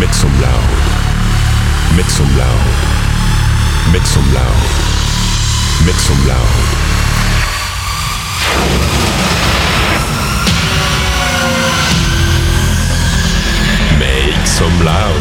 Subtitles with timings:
[0.00, 0.70] Make some loud.
[1.94, 2.64] Make some loud.
[3.92, 4.60] Make some loud.
[5.84, 6.56] Make some loud.
[13.98, 15.20] Make some loud.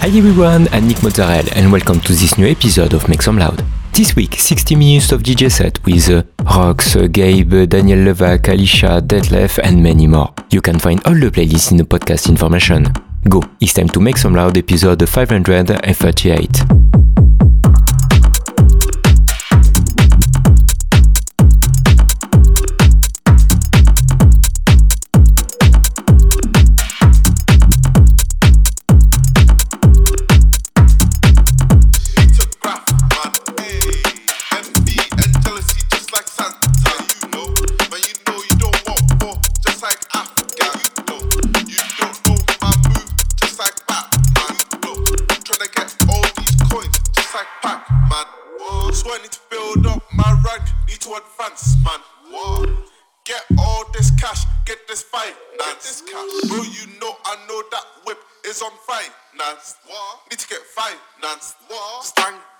[0.00, 3.62] Hi everyone, I'm Nick Mozzarella and welcome to this new episode of Make Some Loud.
[3.92, 9.02] This week, 60 minutes of DJ set with uh, Rox, uh, Gabe, Daniel Levac, Alicia,
[9.02, 10.32] Detlef and many more.
[10.50, 12.86] You can find all the playlists in the podcast information.
[13.26, 16.83] Go, it's time to Make Some Loud episode 538.
[62.02, 62.53] Stand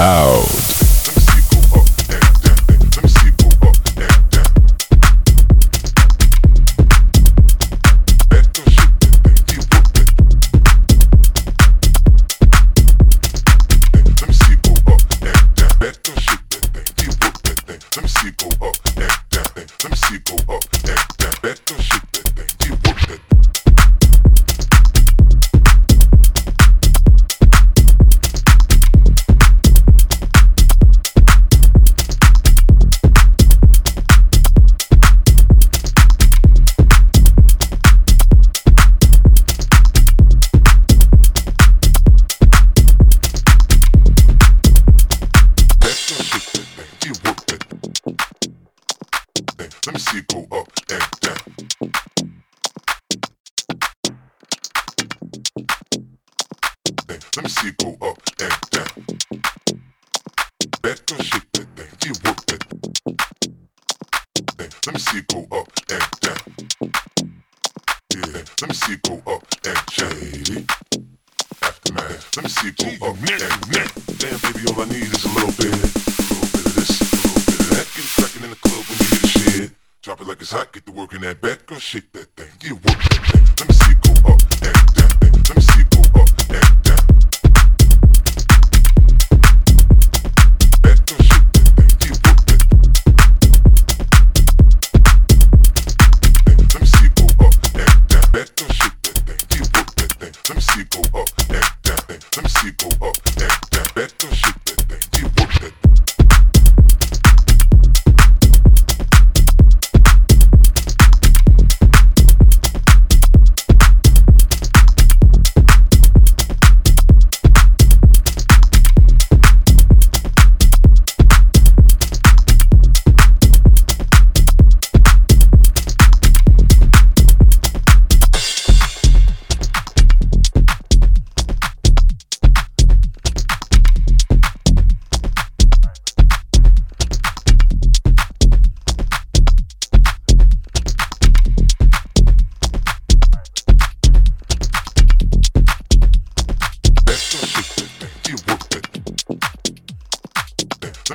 [0.00, 0.59] Down.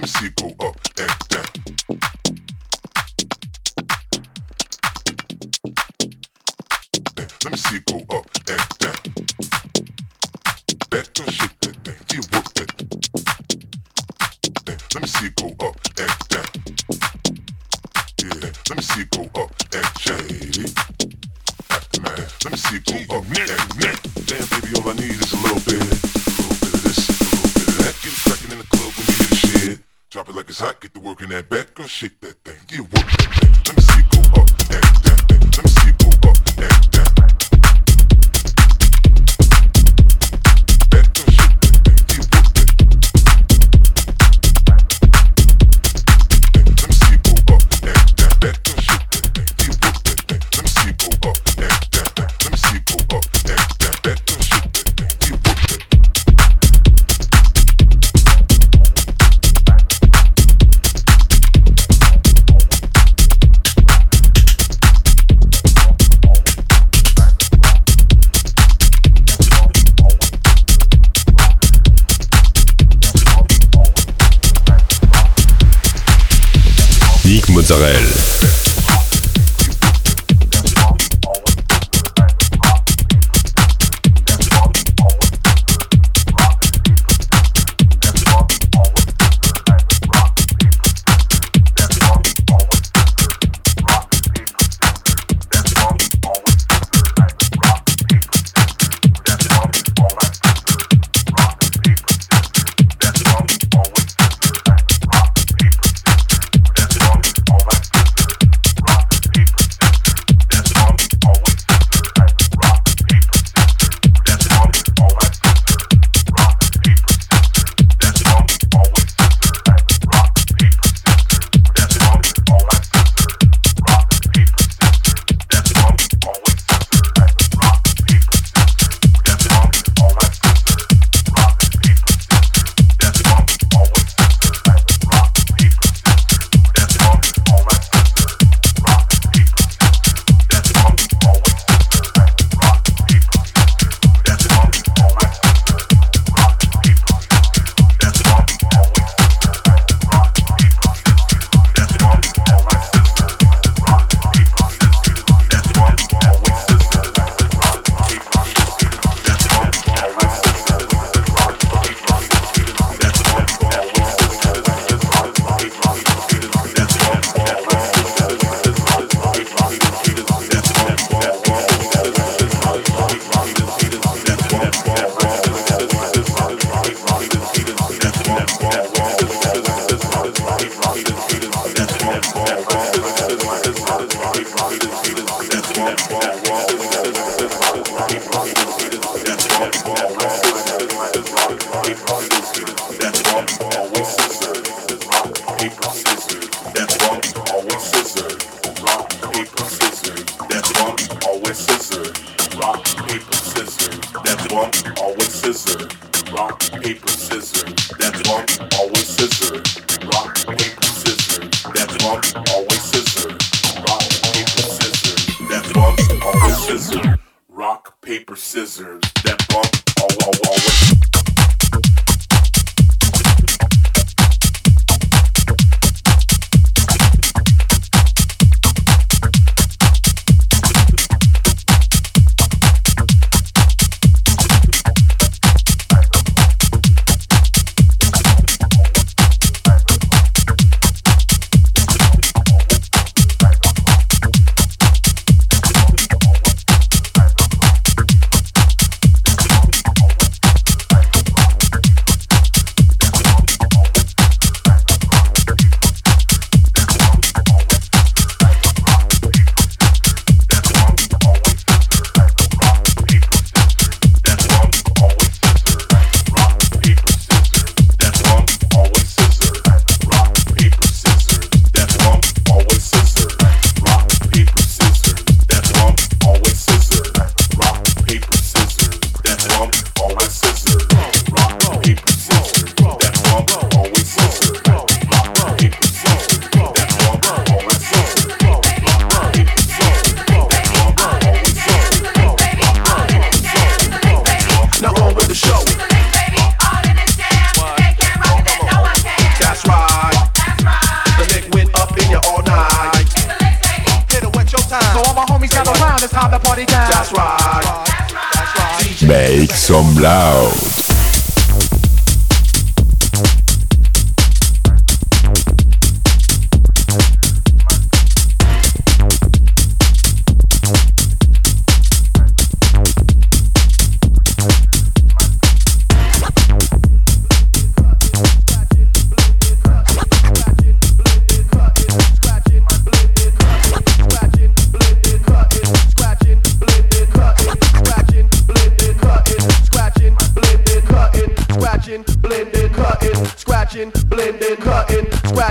[0.05, 0.21] Eh, eh.
[0.21, 1.45] Eh, let me see, go up and down.
[7.43, 8.14] Let me see go up.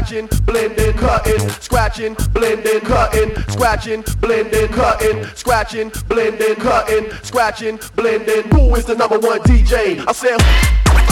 [0.06, 1.50] Some loud.
[1.62, 6.56] scratching, blending, cutting, scratching, blending, cutting, scratching, blending.
[6.56, 10.04] Cutting scratchin' blending who is the number one DJ?
[10.06, 11.03] I said.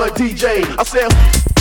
[0.00, 0.64] one DJ.
[0.78, 1.59] I said.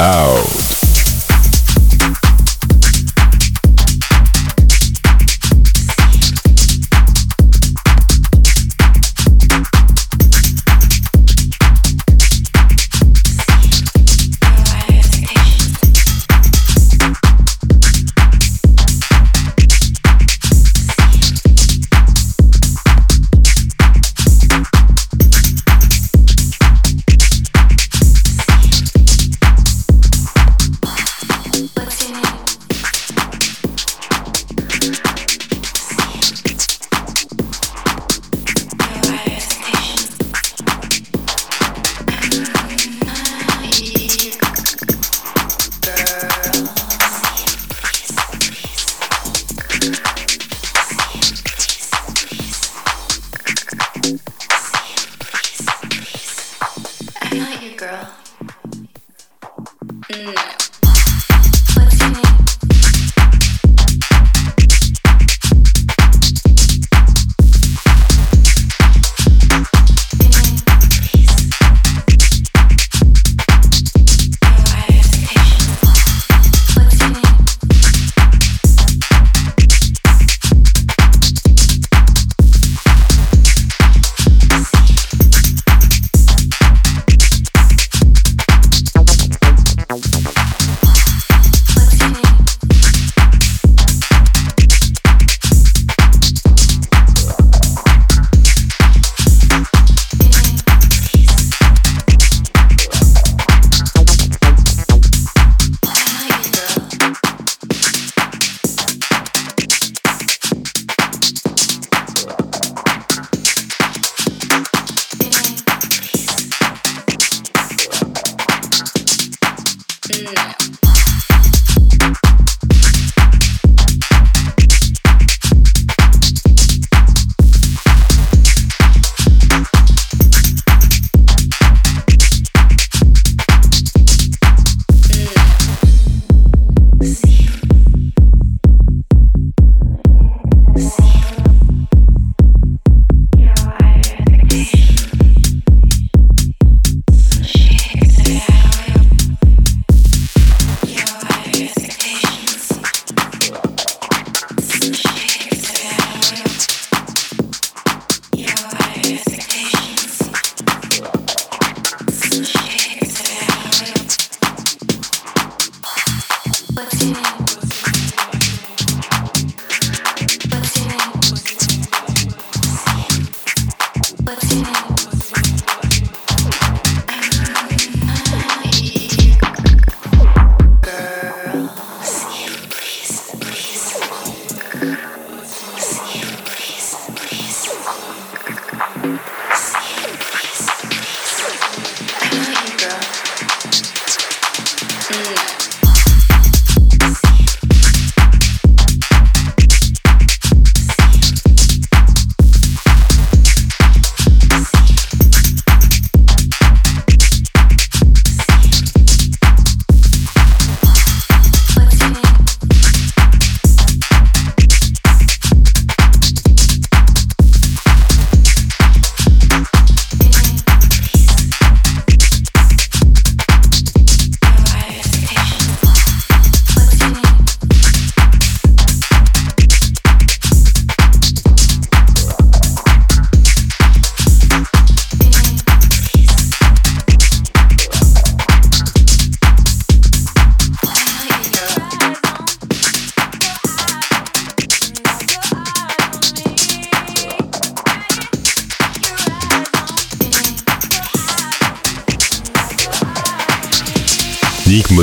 [0.00, 0.49] Loud.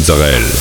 [0.07, 0.56] Mozzarella.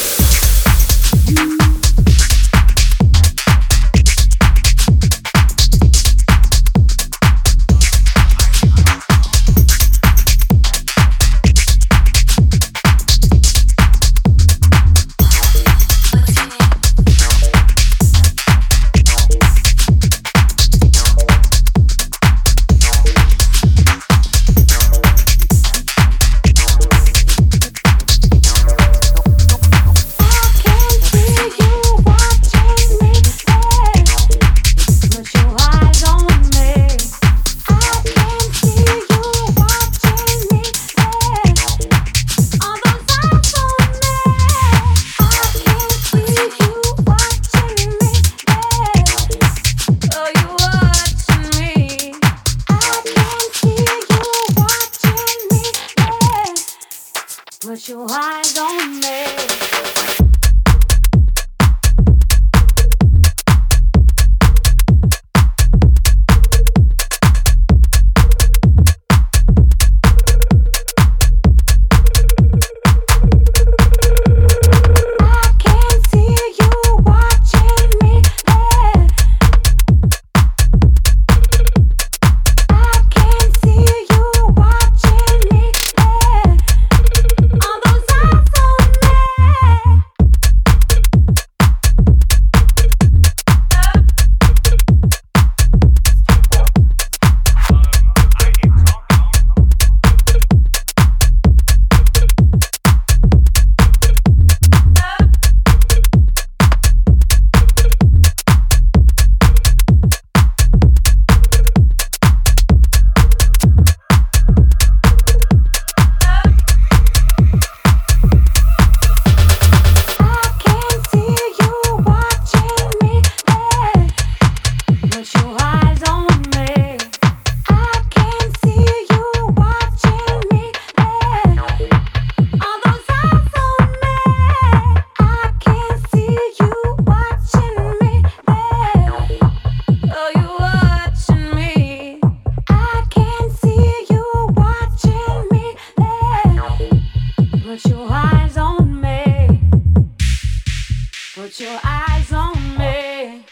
[151.36, 153.44] Put your eyes on me.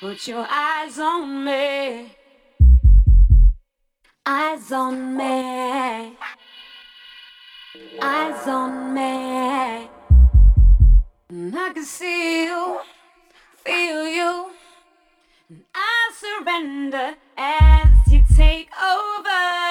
[0.00, 2.10] Put your eyes on me.
[4.26, 6.16] Eyes on me.
[8.02, 9.88] Eyes on me.
[11.28, 12.80] And I can see you,
[13.64, 14.50] feel you.
[15.48, 19.65] And I surrender as you take over.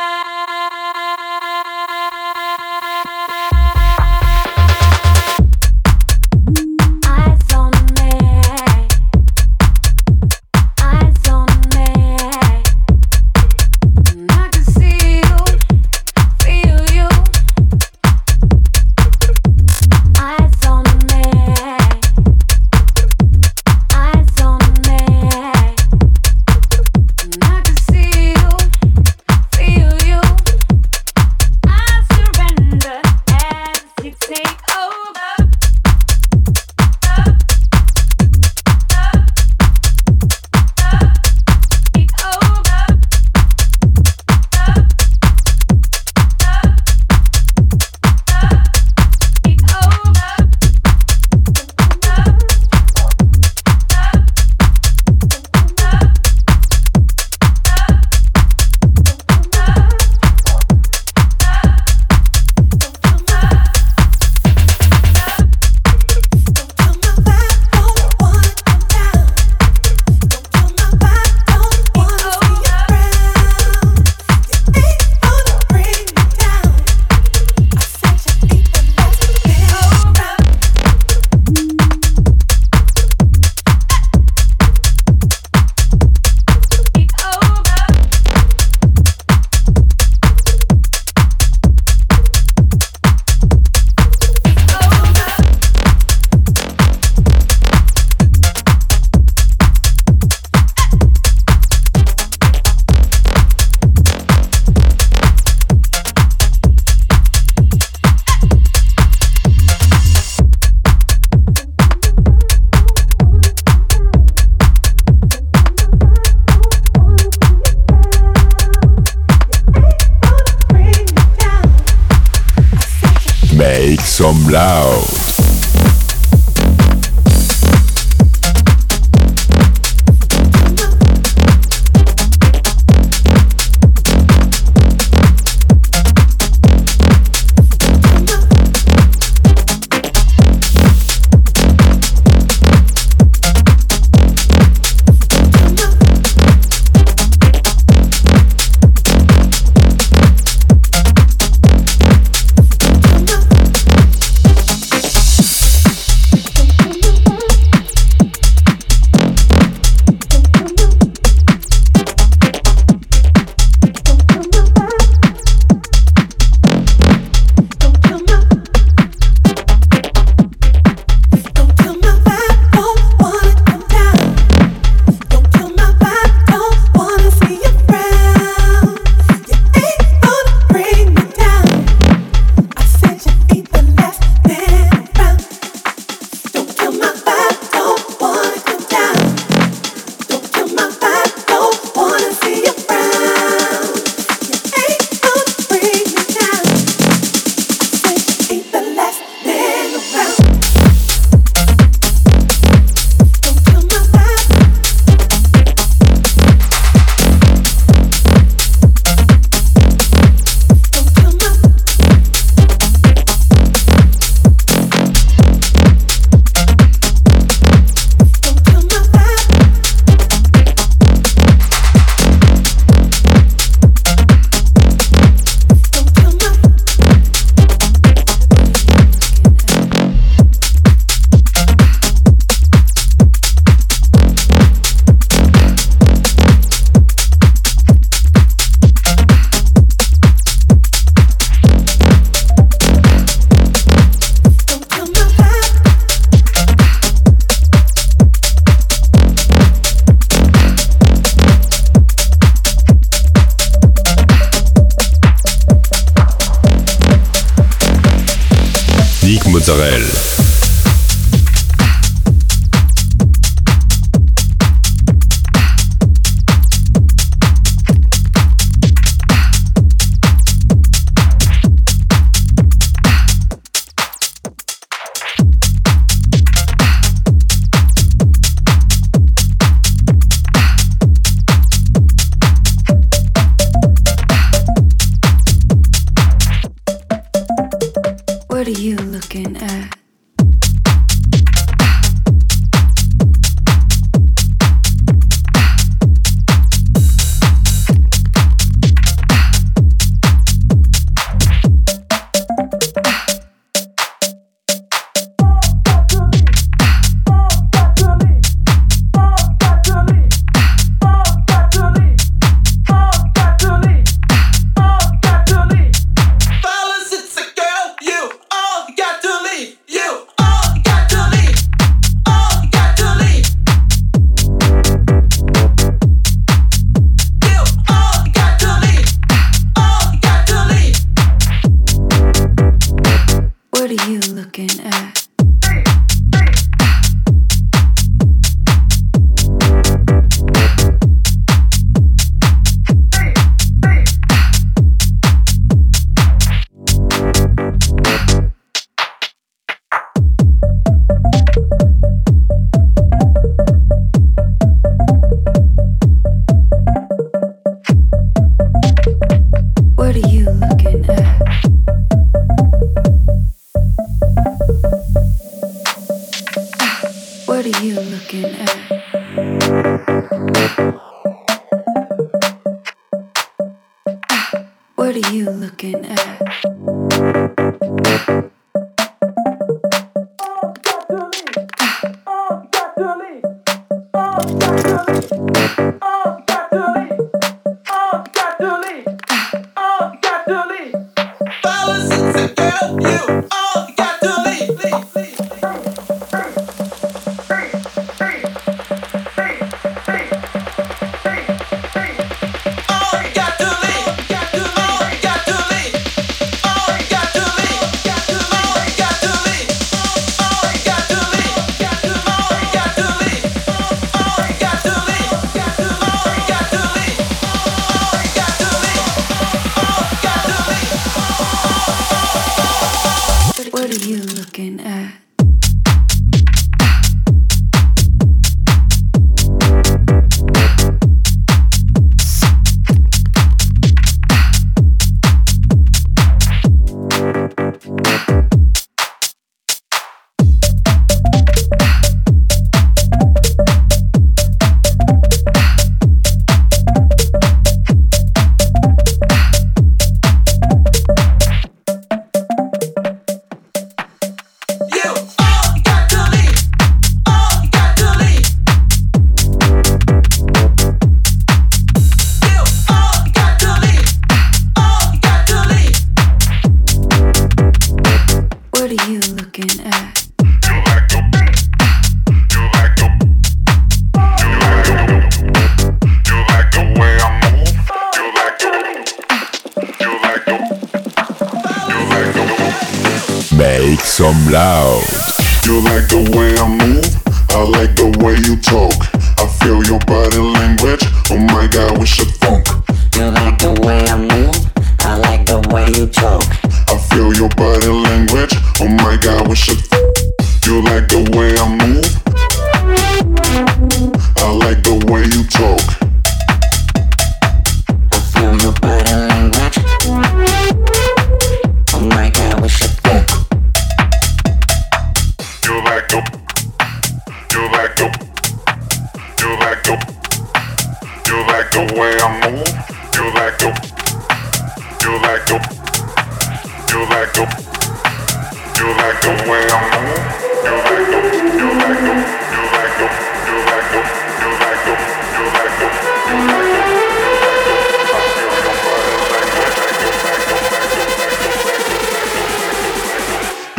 [124.65, 125.14] Some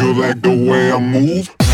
[0.06, 1.65] You like the way I move?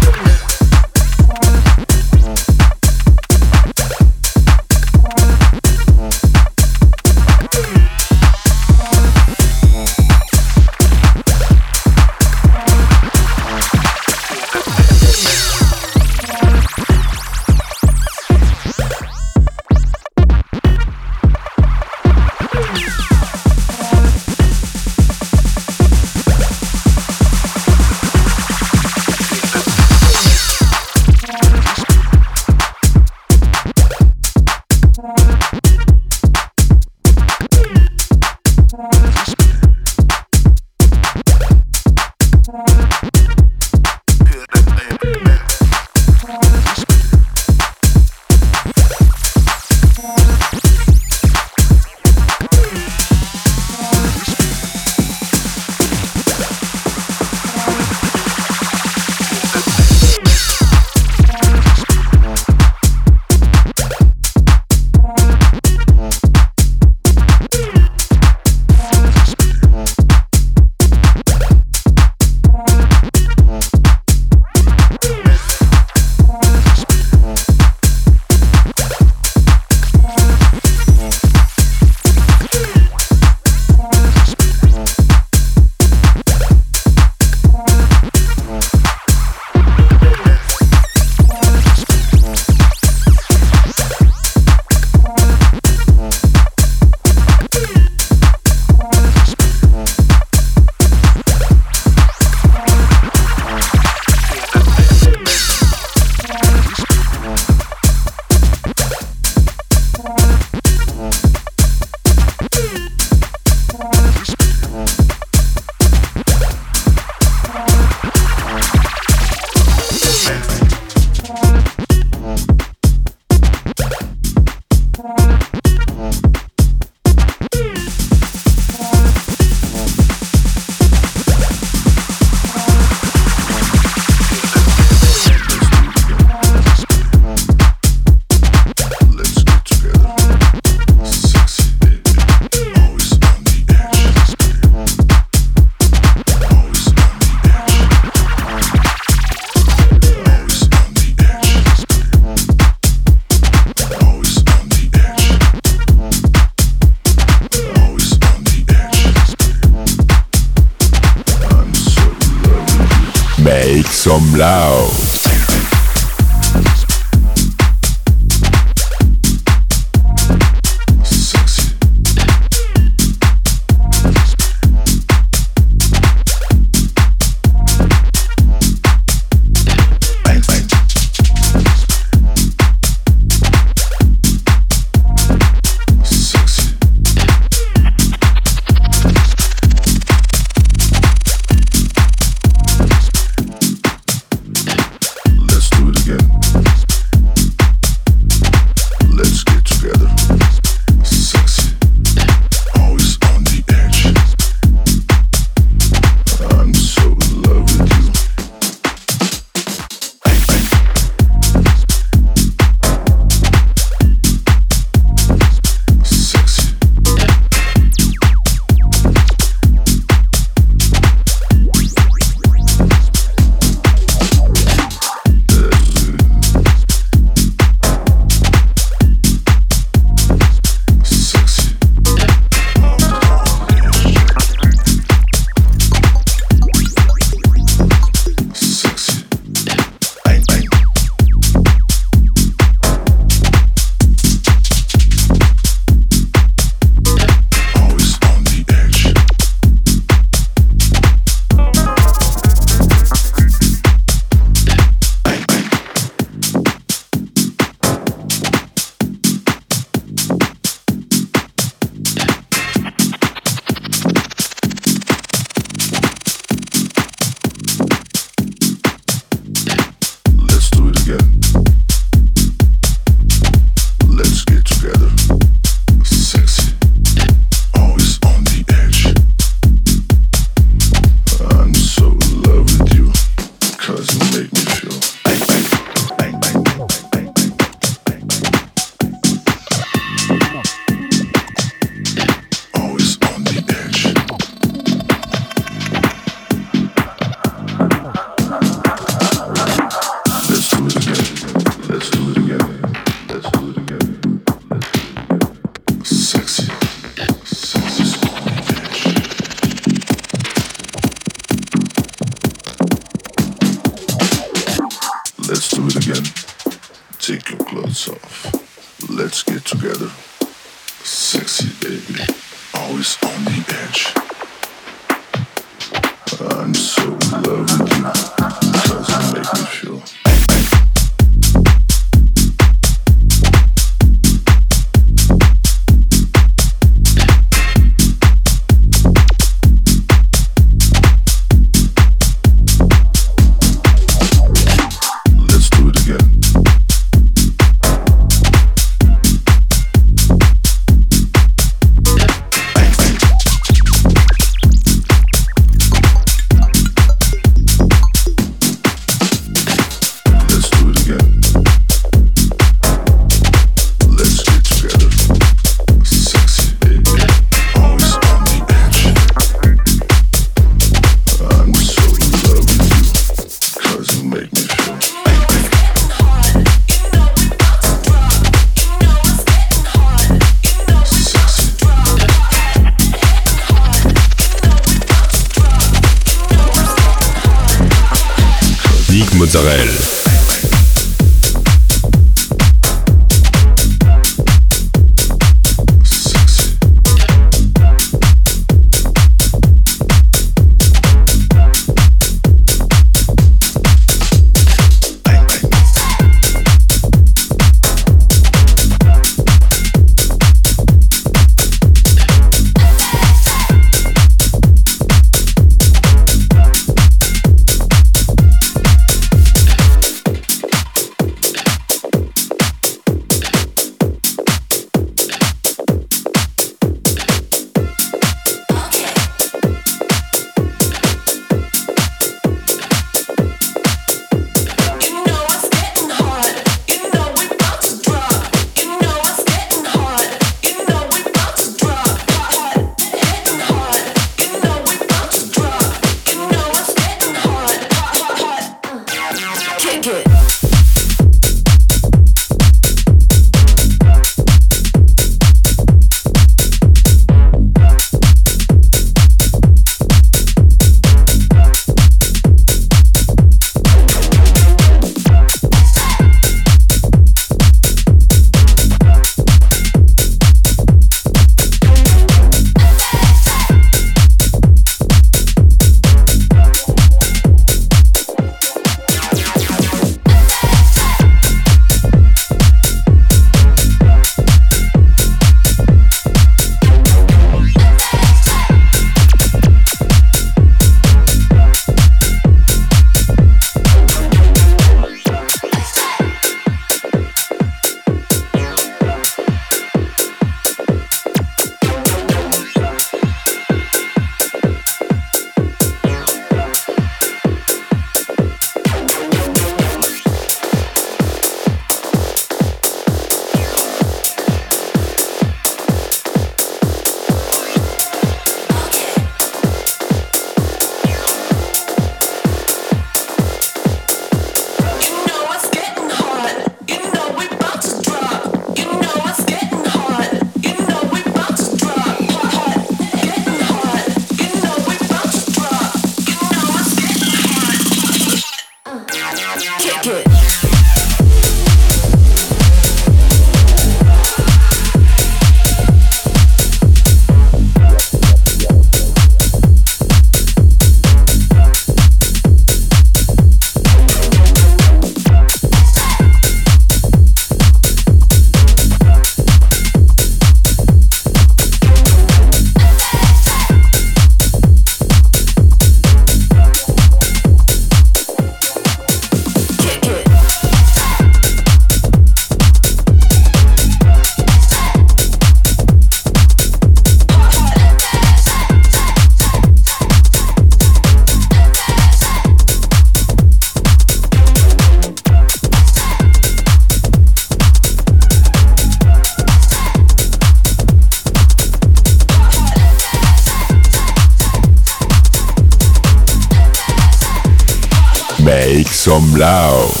[599.41, 600.00] Blau.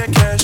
[0.00, 0.40] Some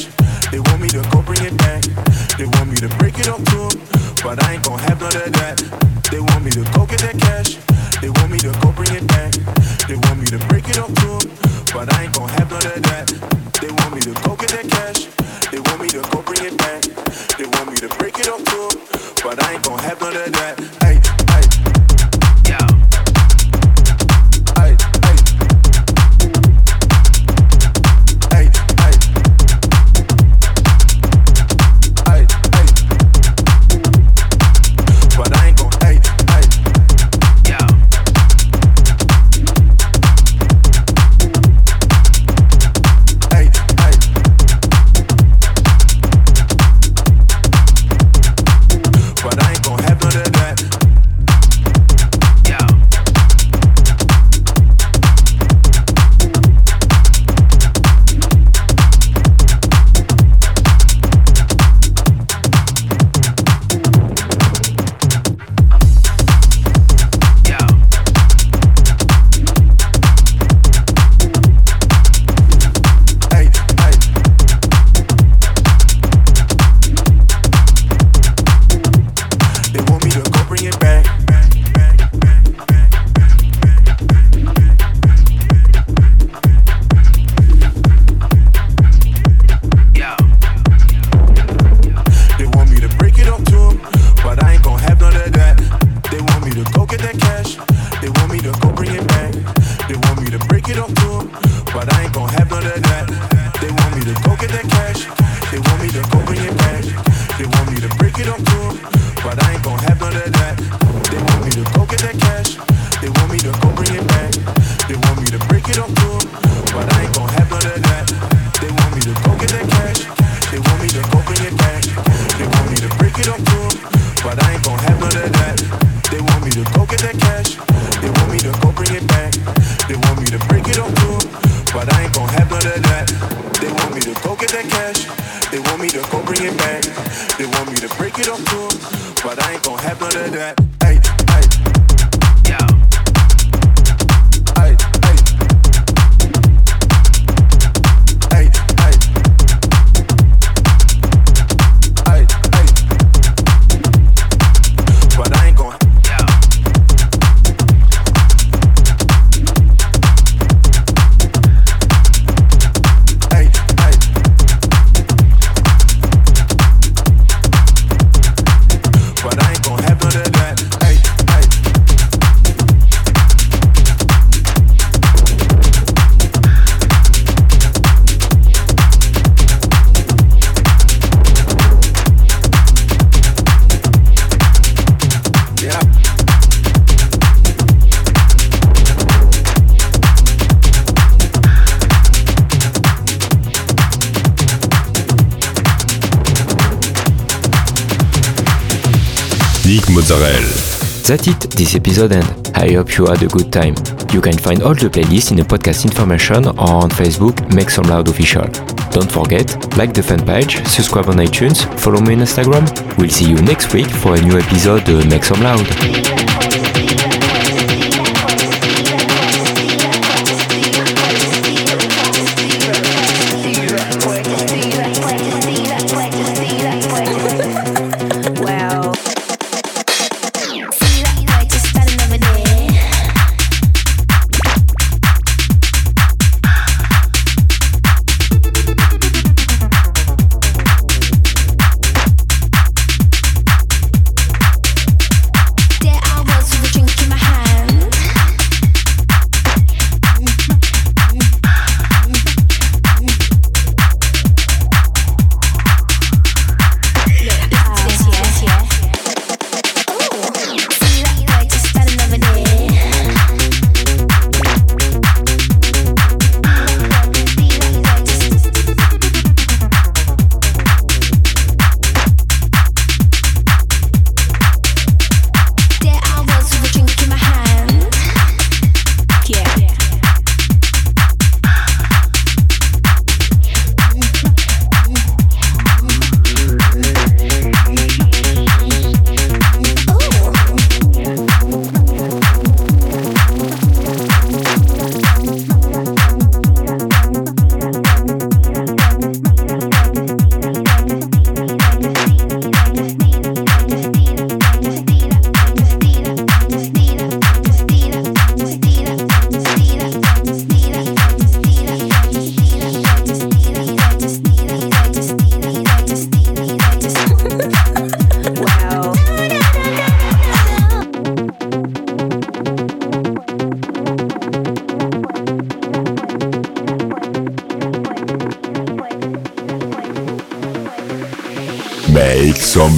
[200.14, 200.76] loud.
[201.06, 202.50] That's it, this episode end.
[202.54, 203.74] I hope you had a good time.
[204.12, 207.86] You can find all the playlists in the podcast information or on Facebook, Make Some
[207.86, 208.46] Loud Official.
[208.90, 212.66] Don't forget, like the fan page, subscribe on iTunes, follow me on Instagram.
[212.98, 215.66] We'll see you next week for a new episode of Make Some Loud.
[215.84, 216.26] Make some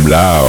[0.09, 0.47] loud.